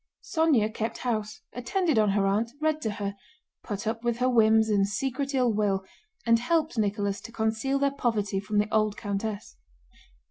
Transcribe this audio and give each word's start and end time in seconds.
Sónya 0.23 0.73
kept 0.73 0.97
house, 0.97 1.41
attended 1.53 1.99
on 1.99 2.09
her 2.09 2.25
aunt, 2.25 2.49
read 2.59 2.81
to 2.81 2.89
her, 2.93 3.15
put 3.61 3.85
up 3.85 4.03
with 4.03 4.17
her 4.17 4.27
whims 4.27 4.67
and 4.67 4.87
secret 4.87 5.35
ill 5.35 5.53
will, 5.53 5.85
and 6.25 6.39
helped 6.39 6.75
Nicholas 6.75 7.21
to 7.21 7.31
conceal 7.31 7.77
their 7.77 7.91
poverty 7.91 8.39
from 8.39 8.57
the 8.57 8.67
old 8.73 8.97
countess. 8.97 9.57